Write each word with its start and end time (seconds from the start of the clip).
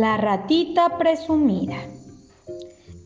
La 0.00 0.16
ratita 0.16 0.96
presumida. 0.96 1.76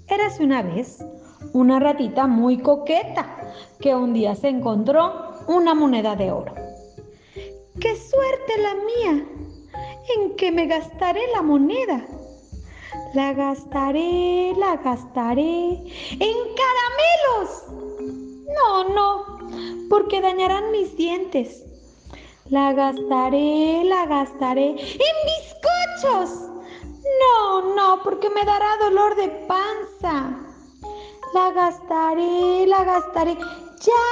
Érase 0.07 0.45
una 0.45 0.63
vez 0.63 1.05
una 1.53 1.81
ratita 1.81 2.29
muy 2.29 2.59
coqueta 2.59 3.53
que 3.81 3.97
un 3.97 4.13
día 4.13 4.37
se 4.37 4.49
encontró 4.49 5.33
una 5.49 5.75
moneda 5.75 6.15
de 6.15 6.31
oro. 6.31 6.55
¡Qué 7.81 7.97
suerte 7.97 8.53
la 8.59 8.75
mía! 8.75 9.27
¿En 10.15 10.37
qué 10.37 10.53
me 10.53 10.67
gastaré 10.67 11.23
la 11.35 11.43
moneda? 11.43 12.07
La 13.13 13.33
gastaré, 13.33 14.53
la 14.57 14.77
gastaré 14.77 15.71
en 16.13 16.37
caramelos. 16.61 17.65
No, 18.55 18.89
no, 18.95 19.89
porque 19.91 20.21
dañarán 20.21 20.71
mis 20.71 20.97
dientes. 20.97 21.65
La 22.51 22.73
gastaré, 22.73 23.83
la 23.83 24.07
gastaré 24.07 24.69
en 24.69 25.17
bizcochos. 25.27 26.54
No, 27.21 27.75
no, 27.75 28.03
porque 28.03 28.31
me 28.31 28.45
dará 28.45 28.67
dolor 28.81 29.15
de 29.17 29.29
panza. 29.47 30.31
La 31.35 31.51
gastaré, 31.51 32.67
la 32.67 32.85
gastaré. 32.85 33.35
Ya 33.35 34.05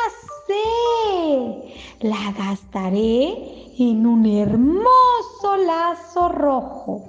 sé. 0.46 1.74
La 2.00 2.32
gastaré 2.36 3.72
en 3.78 4.06
un 4.06 4.26
hermoso 4.26 5.56
lazo 5.66 6.28
rojo. 6.28 7.02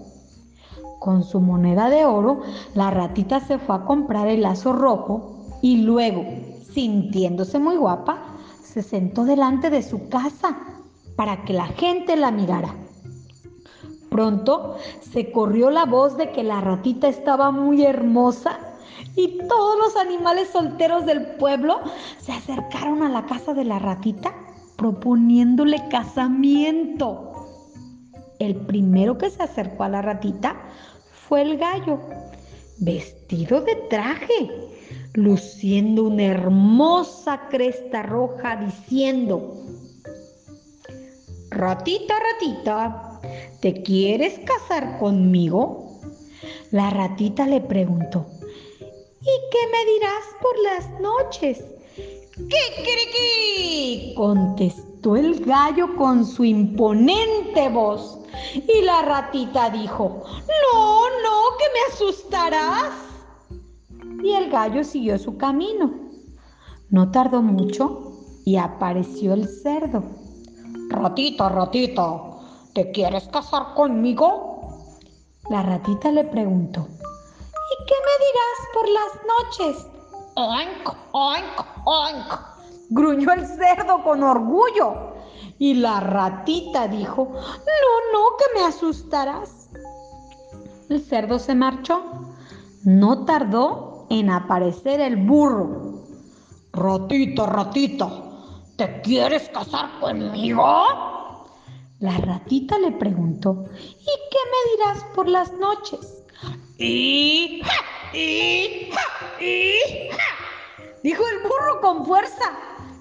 Con 1.00 1.24
su 1.24 1.42
moneda 1.42 1.90
de 1.90 2.06
oro, 2.06 2.42
la 2.76 2.90
ratita 2.90 3.42
se 3.42 3.58
fue 3.58 3.76
a 3.76 3.86
comprar 3.86 4.28
el 4.28 4.44
lazo 4.44 4.72
rojo 4.72 5.58
y 5.62 5.78
luego, 5.78 6.24
sintiéndose 6.74 7.60
muy 7.60 7.76
guapa, 7.76 8.20
se 8.64 8.82
sentó 8.82 9.26
delante 9.26 9.70
de 9.70 9.82
su 9.84 10.08
casa 10.08 10.58
para 11.18 11.44
que 11.44 11.54
la 11.54 11.68
gente 11.68 12.16
la 12.16 12.32
mirara. 12.32 12.74
Pronto 14.14 14.76
se 15.02 15.32
corrió 15.32 15.72
la 15.72 15.86
voz 15.86 16.18
de 16.18 16.30
que 16.30 16.44
la 16.44 16.62
ratita 16.62 17.08
estaba 17.08 17.50
muy 17.50 17.84
hermosa 17.84 18.60
y 19.16 19.40
todos 19.48 19.76
los 19.80 19.96
animales 19.96 20.50
solteros 20.50 21.08
del 21.08 21.26
pueblo 21.38 21.80
se 22.20 22.32
acercaron 22.32 23.02
a 23.02 23.10
la 23.10 23.26
casa 23.26 23.56
de 23.56 23.66
la 23.66 23.80
ratita 23.80 24.32
proponiéndole 24.76 25.88
casamiento. 25.90 27.32
El 28.38 28.56
primero 28.56 29.18
que 29.18 29.32
se 29.32 29.42
acercó 29.42 29.86
a 29.86 29.90
la 29.90 30.04
ratita 30.04 30.62
fue 31.28 31.42
el 31.42 31.58
gallo, 31.58 32.00
vestido 32.82 33.62
de 33.62 33.74
traje, 33.90 34.52
luciendo 35.16 36.04
una 36.04 36.26
hermosa 36.26 37.48
cresta 37.50 38.04
roja, 38.04 38.58
diciendo, 38.58 39.56
Ratita, 41.50 42.16
ratita, 42.20 43.13
¿Te 43.62 43.82
quieres 43.84 44.40
casar 44.40 45.00
conmigo? 45.00 46.00
La 46.72 46.90
ratita 46.90 47.46
le 47.48 47.62
preguntó. 47.62 48.26
¿Y 49.22 49.36
qué 49.52 49.68
me 49.72 49.92
dirás 49.94 50.24
por 50.42 50.60
las 50.64 51.00
noches? 51.02 51.64
¡Qué 52.36 52.84
contestó 54.16 55.16
el 55.16 55.44
gallo 55.46 55.96
con 55.96 56.26
su 56.26 56.44
imponente 56.44 57.70
voz. 57.70 58.20
Y 58.56 58.82
la 58.82 59.02
ratita 59.02 59.70
dijo, 59.70 60.24
no, 60.26 61.10
no, 61.24 61.58
que 61.58 61.66
me 61.74 61.94
asustarás. 61.94 62.94
Y 64.24 64.34
el 64.34 64.50
gallo 64.50 64.84
siguió 64.84 65.18
su 65.18 65.38
camino. 65.38 65.92
No 66.90 67.12
tardó 67.12 67.42
mucho 67.42 68.14
y 68.46 68.58
apareció 68.58 69.34
el 69.34 69.48
cerdo. 69.48 70.04
Ratita, 70.90 71.50
ratita, 71.50 72.33
¿Te 72.74 72.92
quieres 72.92 73.28
casar 73.28 73.76
conmigo? 73.76 74.90
La 75.48 75.62
ratita 75.62 76.12
le 76.12 76.24
preguntó. 76.24 76.88
¿Y 76.90 77.86
qué 77.86 77.96
me 78.08 78.16
dirás 78.26 78.60
por 78.74 78.90
las 78.90 79.12
noches? 79.32 79.88
¡Oink, 80.36 80.90
oink, 81.12 81.66
oink! 81.86 82.34
Gruñó 82.90 83.32
el 83.34 83.46
cerdo 83.46 84.04
con 84.04 84.24
orgullo. 84.24 85.14
Y 85.60 85.76
la 85.76 86.00
ratita 86.00 86.88
dijo, 86.88 87.28
no, 87.32 87.40
no, 88.12 88.38
que 88.38 88.60
me 88.60 88.66
asustarás. 88.66 89.70
El 90.90 91.00
cerdo 91.00 91.38
se 91.38 91.54
marchó. 91.54 92.02
No 92.84 93.24
tardó 93.26 94.08
en 94.10 94.32
aparecer 94.32 95.00
el 95.00 95.18
burro. 95.18 96.02
Ratita, 96.72 97.46
ratita, 97.46 98.10
¿te 98.78 99.02
quieres 99.02 99.48
casar 99.50 100.00
conmigo? 100.00 101.23
La 102.04 102.18
ratita 102.18 102.78
le 102.80 102.92
preguntó, 102.92 103.64
¿y 103.72 104.06
qué 104.06 104.38
me 104.52 104.72
dirás 104.76 105.06
por 105.16 105.26
las 105.26 105.54
noches? 105.54 106.22
Y, 106.78 107.62
y, 108.12 108.90
y, 109.40 109.74
dijo 111.02 111.24
el 111.26 111.44
burro 111.44 111.80
con 111.80 112.06
fuerza. 112.06 112.44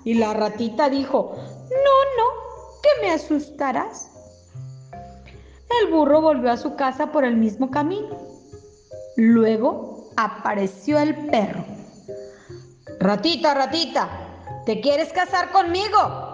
Y 0.04 0.14
la 0.14 0.34
ratita 0.34 0.88
dijo, 0.88 1.34
no, 1.34 1.98
no, 2.16 2.80
que 2.80 3.04
me 3.04 3.10
asustarás. 3.10 4.08
El 5.80 5.90
burro 5.90 6.20
volvió 6.20 6.52
a 6.52 6.56
su 6.56 6.76
casa 6.76 7.10
por 7.10 7.24
el 7.24 7.36
mismo 7.36 7.72
camino. 7.72 8.16
Luego 9.16 10.12
apareció 10.16 11.00
el 11.00 11.26
perro. 11.26 11.64
Ratita, 13.00 13.52
ratita, 13.52 14.08
¿te 14.64 14.80
quieres 14.80 15.12
casar 15.12 15.50
conmigo? 15.50 16.30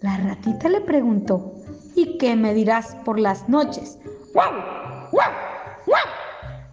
La 0.00 0.16
ratita 0.16 0.70
le 0.70 0.80
preguntó, 0.80 1.53
¿Y 1.94 2.18
qué 2.18 2.36
me 2.36 2.54
dirás 2.54 2.96
por 3.04 3.18
las 3.18 3.48
noches? 3.48 3.98
¡Guau! 4.32 4.52
¡Guau! 5.12 5.32
¡Guau! 5.86 6.06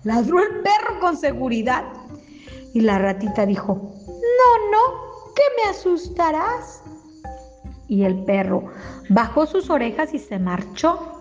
Ladró 0.04 0.40
el 0.40 0.62
perro 0.62 1.00
con 1.00 1.18
seguridad. 1.18 1.84
Y 2.74 2.82
la 2.82 2.98
ratita 2.98 3.46
dijo, 3.46 3.94
no, 4.08 4.72
no, 4.72 5.34
que 5.36 5.44
me 5.58 5.70
asustarás. 5.70 6.82
Y 7.88 8.04
el 8.04 8.24
perro 8.24 8.66
bajó 9.10 9.46
sus 9.46 9.70
orejas 9.70 10.14
y 10.14 10.20
se 10.20 10.40
marchó. 10.40 11.20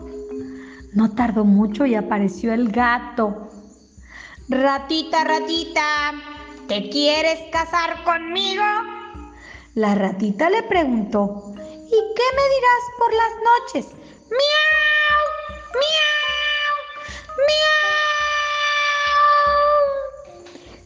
No 0.95 1.15
tardó 1.15 1.45
mucho 1.45 1.85
y 1.85 1.95
apareció 1.95 2.53
el 2.53 2.71
gato. 2.71 3.49
Ratita, 4.49 5.25
ratita, 5.25 6.13
¿te 6.67 6.89
quieres 6.89 7.39
casar 7.53 8.03
conmigo? 8.05 8.65
La 9.75 9.95
ratita 9.95 10.51
le 10.51 10.65
preguntó, 10.65 11.55
¿Y 11.91 12.15
qué 12.15 12.23
me 12.37 12.49
dirás 12.55 12.85
por 12.99 13.13
las 13.13 13.33
noches? 13.51 13.87
¡Miau! 14.31 15.25
¡Miau! 15.75 16.77
¡Miau! 17.37 17.91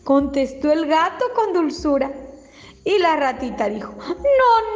Contestó 0.05 0.73
el 0.73 0.87
gato 0.87 1.27
con 1.35 1.53
dulzura. 1.53 2.11
Y 2.87 2.99
la 3.01 3.17
ratita 3.17 3.69
dijo, 3.69 3.93
no, 3.99 4.15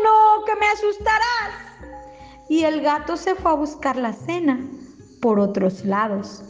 no, 0.02 0.44
que 0.44 0.54
me 0.56 0.68
asustarás. 0.68 1.50
Y 2.50 2.64
el 2.64 2.82
gato 2.82 3.16
se 3.16 3.34
fue 3.34 3.50
a 3.50 3.54
buscar 3.54 3.96
la 3.96 4.12
cena 4.12 4.60
por 5.22 5.40
otros 5.40 5.86
lados. 5.86 6.42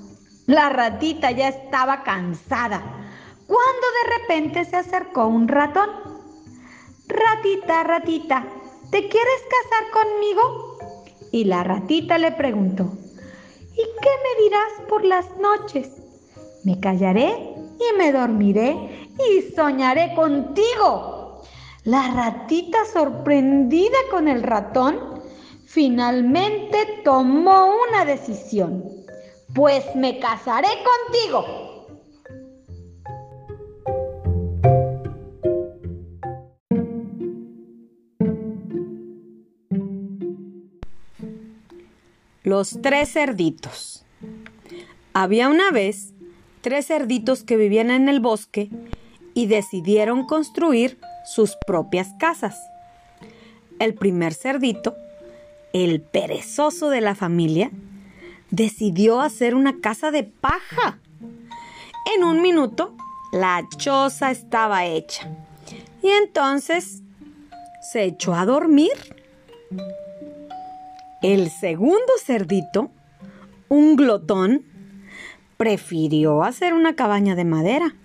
La 0.46 0.70
ratita 0.70 1.30
ya 1.30 1.48
estaba 1.48 2.02
cansada 2.02 2.82
cuando 3.46 3.86
de 4.02 4.18
repente 4.18 4.64
se 4.64 4.76
acercó 4.76 5.26
un 5.26 5.46
ratón. 5.46 5.90
Ratita, 7.06 7.84
ratita, 7.84 8.44
¿te 8.90 9.08
quieres 9.08 9.42
casar 9.50 9.90
conmigo? 9.90 10.78
Y 11.30 11.44
la 11.44 11.62
ratita 11.64 12.18
le 12.18 12.32
preguntó, 12.32 12.90
¿y 13.72 13.76
qué 13.76 14.10
me 14.24 14.44
dirás 14.44 14.88
por 14.88 15.04
las 15.04 15.26
noches? 15.38 15.90
Me 16.64 16.80
callaré 16.80 17.54
y 17.78 17.98
me 17.98 18.12
dormiré 18.12 19.08
y 19.30 19.54
soñaré 19.54 20.14
contigo. 20.14 21.42
La 21.84 22.10
ratita, 22.12 22.78
sorprendida 22.92 23.96
con 24.10 24.28
el 24.28 24.42
ratón, 24.42 24.98
finalmente 25.66 27.00
tomó 27.04 27.72
una 27.88 28.04
decisión. 28.04 28.84
Pues 29.54 29.84
me 29.94 30.18
casaré 30.18 30.68
contigo. 30.68 31.67
Los 42.48 42.78
tres 42.80 43.12
cerditos. 43.12 44.06
Había 45.12 45.50
una 45.50 45.70
vez 45.70 46.14
tres 46.62 46.86
cerditos 46.86 47.42
que 47.42 47.58
vivían 47.58 47.90
en 47.90 48.08
el 48.08 48.20
bosque 48.20 48.70
y 49.34 49.48
decidieron 49.48 50.24
construir 50.24 50.98
sus 51.26 51.58
propias 51.66 52.08
casas. 52.18 52.56
El 53.78 53.92
primer 53.92 54.32
cerdito, 54.32 54.96
el 55.74 56.00
perezoso 56.00 56.88
de 56.88 57.02
la 57.02 57.14
familia, 57.14 57.70
decidió 58.50 59.20
hacer 59.20 59.54
una 59.54 59.82
casa 59.82 60.10
de 60.10 60.22
paja. 60.22 61.00
En 62.16 62.24
un 62.24 62.40
minuto, 62.40 62.96
la 63.30 63.62
choza 63.76 64.30
estaba 64.30 64.86
hecha 64.86 65.28
y 66.02 66.08
entonces 66.08 67.02
se 67.92 68.04
echó 68.04 68.34
a 68.34 68.46
dormir. 68.46 68.92
El 71.20 71.50
segundo 71.50 72.12
cerdito, 72.24 72.92
un 73.68 73.96
glotón, 73.96 74.62
prefirió 75.56 76.44
hacer 76.44 76.74
una 76.74 76.94
cabaña 76.94 77.34
de 77.34 77.44
madera. 77.44 77.96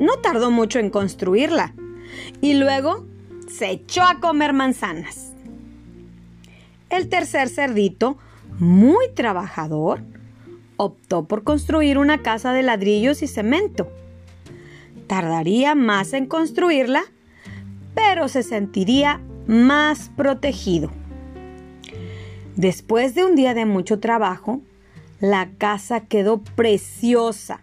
No 0.00 0.14
tardó 0.22 0.50
mucho 0.50 0.78
en 0.78 0.88
construirla 0.88 1.74
y 2.40 2.54
luego 2.54 3.06
se 3.46 3.70
echó 3.70 4.04
a 4.04 4.20
comer 4.20 4.54
manzanas. 4.54 5.34
El 6.88 7.10
tercer 7.10 7.50
cerdito, 7.50 8.16
muy 8.58 9.10
trabajador, 9.14 10.00
optó 10.78 11.26
por 11.26 11.44
construir 11.44 11.98
una 11.98 12.22
casa 12.22 12.54
de 12.54 12.62
ladrillos 12.62 13.22
y 13.22 13.26
cemento. 13.26 13.92
Tardaría 15.08 15.74
más 15.74 16.14
en 16.14 16.24
construirla, 16.24 17.02
pero 17.94 18.28
se 18.28 18.42
sentiría 18.42 19.20
más 19.46 20.10
protegido. 20.16 21.01
Después 22.56 23.14
de 23.14 23.24
un 23.24 23.34
día 23.34 23.54
de 23.54 23.64
mucho 23.64 23.98
trabajo, 23.98 24.60
la 25.20 25.48
casa 25.56 26.00
quedó 26.00 26.38
preciosa, 26.38 27.60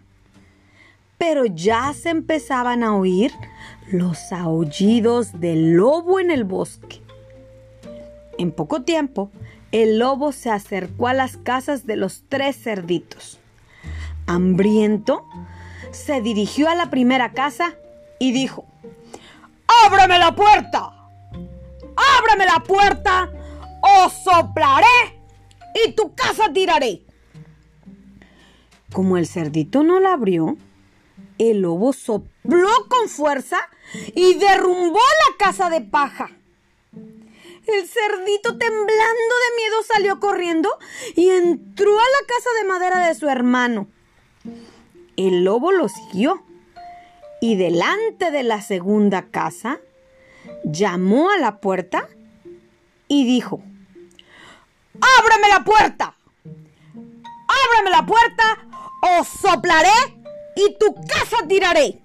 pero 1.16 1.44
ya 1.44 1.92
se 1.92 2.10
empezaban 2.10 2.82
a 2.82 2.96
oír 2.96 3.32
los 3.92 4.32
aullidos 4.32 5.40
del 5.40 5.74
lobo 5.74 6.18
en 6.18 6.30
el 6.30 6.44
bosque. 6.44 7.00
En 8.36 8.50
poco 8.50 8.82
tiempo, 8.82 9.30
el 9.70 9.98
lobo 9.98 10.32
se 10.32 10.50
acercó 10.50 11.06
a 11.06 11.14
las 11.14 11.36
casas 11.36 11.86
de 11.86 11.96
los 11.96 12.24
tres 12.28 12.60
cerditos. 12.60 13.38
Hambriento, 14.26 15.24
se 15.92 16.20
dirigió 16.20 16.68
a 16.68 16.74
la 16.74 16.90
primera 16.90 17.32
casa 17.32 17.74
y 18.18 18.32
dijo, 18.32 18.64
¡Ábrame 19.86 20.18
la 20.18 20.34
puerta! 20.34 20.92
¡Ábrame 22.18 22.46
la 22.46 22.60
puerta 22.66 23.30
o 23.82 24.10
soplaré 24.10 25.20
y 25.84 25.92
tu 25.92 26.14
casa 26.14 26.52
tiraré! 26.52 27.02
Como 28.92 29.16
el 29.16 29.26
cerdito 29.26 29.82
no 29.82 30.00
la 30.00 30.14
abrió, 30.14 30.56
el 31.38 31.60
lobo 31.60 31.92
sopló 31.92 32.68
con 32.88 33.08
fuerza 33.08 33.58
y 34.14 34.34
derrumbó 34.34 34.98
la 34.98 35.36
casa 35.38 35.70
de 35.70 35.80
paja. 35.80 36.30
El 36.82 37.86
cerdito 37.86 38.58
temblando 38.58 38.88
de 38.88 39.56
miedo 39.56 39.76
salió 39.86 40.18
corriendo 40.18 40.70
y 41.14 41.28
entró 41.28 41.92
a 41.92 42.02
la 42.02 42.26
casa 42.26 42.50
de 42.60 42.68
madera 42.68 43.06
de 43.06 43.14
su 43.14 43.28
hermano. 43.28 43.86
El 45.16 45.44
lobo 45.44 45.70
lo 45.70 45.88
siguió 45.88 46.42
y 47.40 47.56
delante 47.56 48.30
de 48.30 48.42
la 48.42 48.60
segunda 48.60 49.30
casa 49.30 49.80
llamó 50.64 51.30
a 51.30 51.38
la 51.38 51.60
puerta 51.60 52.08
y 53.06 53.24
dijo, 53.24 53.62
¡Ábrame 55.00 55.48
la 55.48 55.64
puerta! 55.64 56.14
¡Ábrame 56.44 57.90
la 57.90 58.06
puerta 58.06 58.58
o 59.02 59.24
soplaré 59.24 59.88
y 60.56 60.76
tu 60.78 60.94
casa 60.94 61.46
tiraré! 61.48 62.02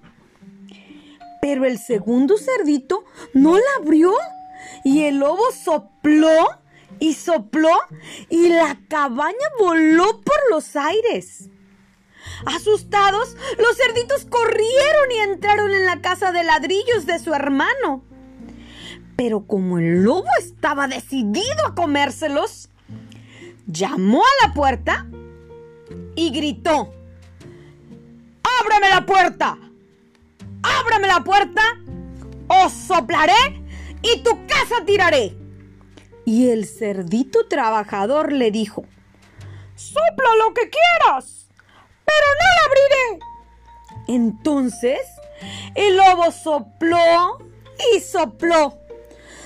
Pero 1.42 1.66
el 1.66 1.78
segundo 1.78 2.38
cerdito 2.38 3.06
no 3.34 3.56
la 3.56 3.64
abrió 3.80 4.14
y 4.84 5.04
el 5.04 5.20
lobo 5.20 5.44
sopló 5.52 6.50
y 7.00 7.14
sopló 7.14 7.74
y 8.30 8.50
la 8.50 8.80
cabaña 8.88 9.48
voló 9.60 10.22
por 10.22 10.38
los 10.50 10.76
aires. 10.76 11.50
Asustados, 12.46 13.36
los 13.58 13.78
cerditos 13.78 14.26
corrieron 14.26 15.12
y 15.12 15.20
entraron 15.20 15.74
en 15.74 15.86
la 15.86 16.02
casa 16.02 16.32
de 16.32 16.44
ladrillos 16.44 17.06
de 17.06 17.20
su 17.20 17.34
hermano. 17.34 18.04
Pero 19.16 19.46
como 19.48 19.78
el 19.78 20.04
lobo 20.04 20.28
estaba 20.40 20.88
decidido 20.88 21.66
a 21.68 21.76
comérselos, 21.76 22.70
llamó 23.66 24.22
a 24.22 24.48
la 24.48 24.54
puerta 24.54 25.08
y 26.16 26.32
gritó, 26.32 26.94
¡Ábrame 28.62 28.90
la 28.90 29.06
puerta! 29.06 29.58
¡Ábrame 30.64 31.08
la 31.08 31.24
puerta! 31.24 31.62
¡O 32.48 32.70
soplaré 32.70 33.64
y 34.02 34.22
tu 34.24 34.46
casa 34.48 34.86
tiraré! 34.86 35.38
Y 36.26 36.50
el 36.50 36.66
cerdito 36.66 37.48
trabajador 37.48 38.32
le 38.32 38.52
dijo, 38.52 38.86
¡Sopla 39.76 40.30
lo 40.46 40.54
que 40.54 40.70
quieras! 40.70 41.46
pero 42.06 42.28
no 42.40 42.48
la 42.56 42.66
abriré. 42.66 43.20
Entonces 44.08 45.00
el 45.74 45.98
lobo 45.98 46.32
sopló 46.32 47.40
y 47.94 48.00
sopló. 48.00 48.78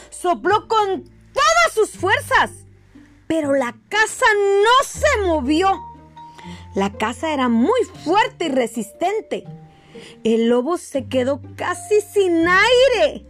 Sopló 0.09 0.67
con 0.67 1.03
todas 1.33 1.73
sus 1.73 1.91
fuerzas, 1.91 2.51
pero 3.29 3.53
la 3.53 3.75
casa 3.89 4.25
no 4.33 4.83
se 4.83 5.21
movió. 5.21 5.79
La 6.73 6.91
casa 6.91 7.31
era 7.31 7.47
muy 7.47 7.79
fuerte 8.03 8.45
y 8.45 8.49
resistente. 8.49 9.43
El 10.23 10.49
lobo 10.49 10.79
se 10.79 11.05
quedó 11.05 11.39
casi 11.55 12.01
sin 12.01 12.47
aire. 12.47 13.27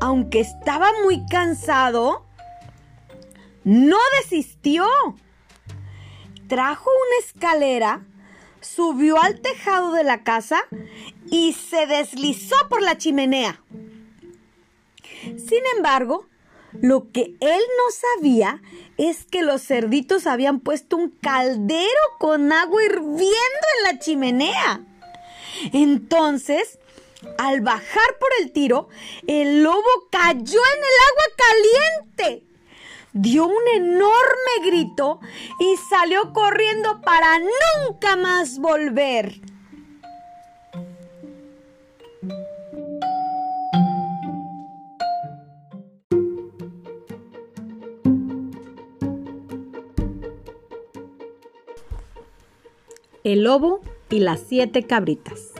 Aunque 0.00 0.40
estaba 0.40 0.92
muy 1.04 1.26
cansado, 1.26 2.24
no 3.64 3.98
desistió. 4.22 4.86
Trajo 6.48 6.88
una 6.88 7.26
escalera 7.26 8.02
subió 8.62 9.20
al 9.20 9.42
tejado 9.42 9.92
de 9.92 10.04
la 10.04 10.24
casa 10.24 10.56
y 11.30 11.52
se 11.52 11.86
deslizó 11.86 12.56
por 12.70 12.80
la 12.80 12.96
chimenea. 12.96 13.60
Sin 15.36 15.60
embargo, 15.76 16.26
lo 16.72 17.10
que 17.12 17.36
él 17.40 17.60
no 17.78 18.20
sabía 18.20 18.62
es 18.96 19.24
que 19.24 19.42
los 19.42 19.62
cerditos 19.62 20.26
habían 20.26 20.60
puesto 20.60 20.96
un 20.96 21.10
caldero 21.10 22.00
con 22.18 22.52
agua 22.52 22.84
hirviendo 22.84 23.26
en 23.26 23.82
la 23.84 23.98
chimenea. 23.98 24.80
Entonces, 25.72 26.78
al 27.38 27.60
bajar 27.60 28.18
por 28.20 28.28
el 28.40 28.52
tiro, 28.52 28.88
el 29.26 29.62
lobo 29.62 30.08
cayó 30.10 30.60
en 30.60 30.78
el 30.78 30.96
agua 31.08 31.24
caliente 31.36 32.46
dio 33.18 33.46
un 33.46 33.68
enorme 33.74 34.66
grito 34.66 35.20
y 35.58 35.76
salió 35.88 36.34
corriendo 36.34 37.00
para 37.00 37.38
nunca 37.38 38.16
más 38.16 38.58
volver. 38.58 39.40
El 53.26 53.42
lobo 53.42 53.80
y 54.08 54.20
las 54.20 54.38
siete 54.38 54.84
cabritas. 54.84 55.50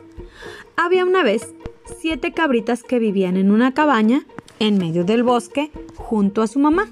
Había 0.77 1.05
una 1.05 1.25
vez 1.25 1.53
siete 1.99 2.31
cabritas 2.31 2.85
que 2.85 3.01
vivían 3.01 3.37
en 3.37 3.51
una 3.51 3.75
cabaña 3.75 4.25
en 4.61 4.79
medio 4.79 5.03
del 5.03 5.25
bosque 5.25 5.73
junto 5.97 6.43
a 6.43 6.47
su 6.47 6.61
mamá. 6.61 6.89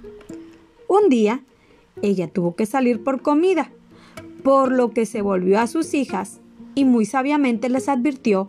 Un 0.88 1.10
día, 1.10 1.44
ella 2.02 2.26
tuvo 2.26 2.56
que 2.56 2.66
salir 2.66 3.04
por 3.04 3.22
comida, 3.22 3.70
por 4.42 4.72
lo 4.72 4.90
que 4.90 5.06
se 5.06 5.22
volvió 5.22 5.60
a 5.60 5.68
sus 5.68 5.94
hijas 5.94 6.40
y 6.74 6.84
muy 6.84 7.06
sabiamente 7.06 7.68
les 7.68 7.88
advirtió 7.88 8.48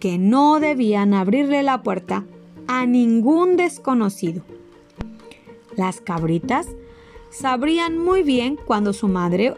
que 0.00 0.18
no 0.18 0.60
debían 0.60 1.14
abrirle 1.14 1.62
la 1.62 1.82
puerta 1.82 2.26
a 2.66 2.84
ningún 2.84 3.56
desconocido. 3.56 4.42
Las 5.78 6.02
cabritas 6.02 6.66
sabrían 7.30 7.96
muy 7.96 8.22
bien 8.22 8.58
cuando 8.66 8.92
su 8.92 9.08
madre 9.08 9.54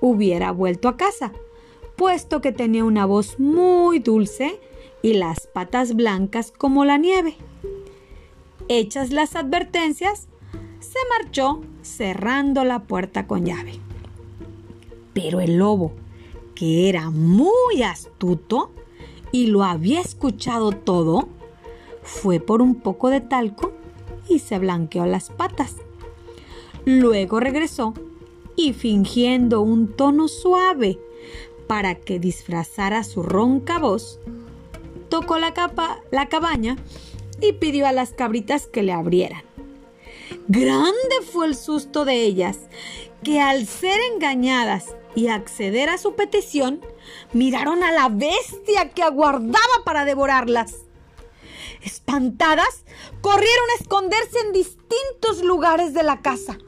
hubiera 0.00 0.50
vuelto 0.52 0.88
a 0.88 0.96
casa, 0.96 1.32
puesto 1.96 2.40
que 2.40 2.52
tenía 2.52 2.84
una 2.84 3.06
voz 3.06 3.38
muy 3.38 3.98
dulce 3.98 4.60
y 5.02 5.14
las 5.14 5.46
patas 5.46 5.94
blancas 5.94 6.52
como 6.56 6.84
la 6.84 6.98
nieve. 6.98 7.36
Hechas 8.68 9.10
las 9.10 9.36
advertencias, 9.36 10.28
se 10.80 10.98
marchó 11.18 11.62
cerrando 11.82 12.64
la 12.64 12.80
puerta 12.80 13.26
con 13.26 13.44
llave. 13.44 13.80
Pero 15.12 15.40
el 15.40 15.56
lobo, 15.58 15.92
que 16.54 16.88
era 16.88 17.10
muy 17.10 17.82
astuto 17.82 18.70
y 19.32 19.46
lo 19.46 19.64
había 19.64 20.00
escuchado 20.00 20.72
todo, 20.72 21.28
fue 22.02 22.40
por 22.40 22.62
un 22.62 22.76
poco 22.76 23.10
de 23.10 23.20
talco 23.20 23.72
y 24.28 24.38
se 24.38 24.58
blanqueó 24.58 25.06
las 25.06 25.30
patas. 25.30 25.76
Luego 26.84 27.40
regresó 27.40 27.94
y 28.58 28.72
fingiendo 28.72 29.60
un 29.60 29.94
tono 29.94 30.26
suave 30.26 30.98
para 31.68 31.94
que 31.94 32.18
disfrazara 32.18 33.04
su 33.04 33.22
ronca 33.22 33.78
voz, 33.78 34.18
tocó 35.08 35.38
la, 35.38 35.54
capa, 35.54 36.00
la 36.10 36.28
cabaña 36.28 36.76
y 37.40 37.52
pidió 37.52 37.86
a 37.86 37.92
las 37.92 38.10
cabritas 38.10 38.66
que 38.66 38.82
le 38.82 38.92
abrieran. 38.92 39.42
Grande 40.48 41.22
fue 41.32 41.46
el 41.46 41.54
susto 41.54 42.04
de 42.04 42.24
ellas, 42.24 42.58
que 43.22 43.40
al 43.40 43.64
ser 43.68 44.00
engañadas 44.12 44.86
y 45.14 45.28
acceder 45.28 45.88
a 45.88 45.96
su 45.96 46.16
petición, 46.16 46.80
miraron 47.32 47.84
a 47.84 47.92
la 47.92 48.08
bestia 48.08 48.90
que 48.90 49.04
aguardaba 49.04 49.84
para 49.84 50.04
devorarlas. 50.04 50.78
Espantadas, 51.84 52.84
corrieron 53.20 53.70
a 53.70 53.80
esconderse 53.80 54.40
en 54.40 54.52
distintos 54.52 55.44
lugares 55.44 55.94
de 55.94 56.02
la 56.02 56.22
casa. 56.22 56.58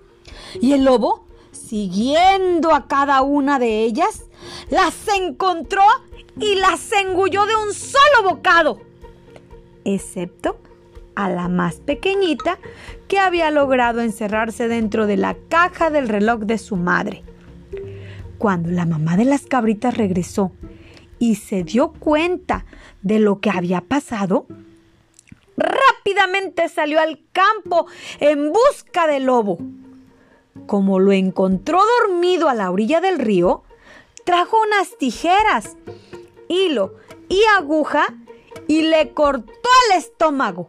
Y 0.61 0.73
el 0.73 0.85
lobo 0.85 1.29
siguiendo 1.71 2.75
a 2.75 2.89
cada 2.89 3.23
una 3.23 3.61
de 3.61 3.85
ellas, 3.85 4.25
las 4.71 4.93
encontró 5.17 5.85
y 6.37 6.57
las 6.57 6.91
engulló 6.91 7.47
de 7.47 7.55
un 7.55 7.73
solo 7.73 8.29
bocado, 8.29 8.81
excepto 9.85 10.59
a 11.15 11.29
la 11.29 11.47
más 11.47 11.77
pequeñita 11.77 12.59
que 13.07 13.21
había 13.21 13.53
logrado 13.53 14.01
encerrarse 14.01 14.67
dentro 14.67 15.07
de 15.07 15.17
la 15.17 15.37
caja 15.49 15.91
del 15.91 16.09
reloj 16.09 16.41
de 16.41 16.59
su 16.59 16.75
madre. 16.75 17.23
Cuando 18.39 18.71
la 18.71 18.85
mamá 18.85 19.17
de 19.17 19.27
las 19.27 19.47
cabritas 19.47 19.97
regresó 19.97 20.51
y 21.21 21.37
se 21.37 21.63
dio 21.63 21.93
cuenta 21.93 22.65
de 23.03 23.21
lo 23.21 23.39
que 23.39 23.51
había 23.51 23.81
pasado, 23.81 24.45
rápidamente 25.57 26.69
salió 26.69 26.99
al 26.99 27.21
campo 27.33 27.87
en 28.19 28.53
busca 28.53 29.07
del 29.07 29.27
lobo. 29.27 29.59
Como 30.67 30.99
lo 30.99 31.13
encontró 31.13 31.81
dormido 32.01 32.49
a 32.49 32.55
la 32.55 32.71
orilla 32.71 33.01
del 33.01 33.19
río, 33.19 33.63
trajo 34.25 34.57
unas 34.67 34.97
tijeras, 34.99 35.77
hilo 36.49 36.95
y 37.29 37.43
aguja 37.57 38.15
y 38.69 38.83
le 38.83 39.13
cortó 39.13 39.69
el 39.91 39.99
estómago. 39.99 40.69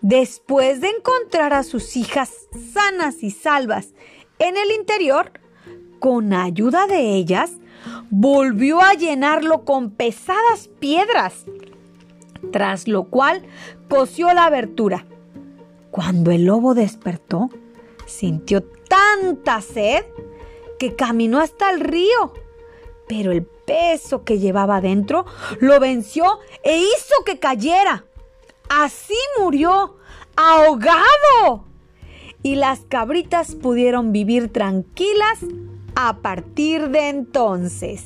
Después 0.00 0.80
de 0.80 0.88
encontrar 0.90 1.52
a 1.52 1.62
sus 1.62 1.96
hijas 1.96 2.30
sanas 2.72 3.22
y 3.22 3.30
salvas 3.30 3.94
en 4.38 4.56
el 4.56 4.70
interior, 4.70 5.32
con 5.98 6.32
ayuda 6.32 6.86
de 6.86 7.14
ellas, 7.16 7.52
volvió 8.10 8.80
a 8.80 8.94
llenarlo 8.94 9.64
con 9.64 9.90
pesadas 9.90 10.68
piedras, 10.78 11.44
tras 12.52 12.86
lo 12.86 13.04
cual 13.04 13.42
cosió 13.88 14.32
la 14.32 14.44
abertura. 14.44 15.06
Cuando 15.90 16.30
el 16.30 16.44
lobo 16.44 16.74
despertó, 16.74 17.50
sintió 18.06 18.62
tanta 18.96 19.60
sed 19.60 20.04
que 20.78 20.96
caminó 20.96 21.40
hasta 21.40 21.70
el 21.70 21.80
río, 21.80 22.32
pero 23.06 23.32
el 23.32 23.44
peso 23.44 24.24
que 24.24 24.38
llevaba 24.38 24.76
adentro 24.76 25.26
lo 25.60 25.78
venció 25.80 26.38
e 26.62 26.78
hizo 26.78 27.24
que 27.24 27.38
cayera. 27.38 28.04
Así 28.68 29.16
murió, 29.38 29.96
ahogado. 30.34 31.64
Y 32.42 32.56
las 32.56 32.80
cabritas 32.88 33.54
pudieron 33.54 34.12
vivir 34.12 34.52
tranquilas 34.52 35.40
a 35.94 36.18
partir 36.18 36.90
de 36.90 37.08
entonces. 37.08 38.04